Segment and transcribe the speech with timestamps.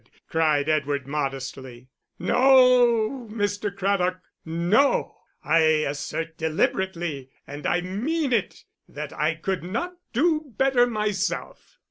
[0.27, 1.87] cried Edward, modestly.
[2.17, 3.69] "No, Mr.
[3.71, 10.87] Craddock, no; I assert deliberately, and I mean it, that I could not do better
[10.87, 11.77] myself.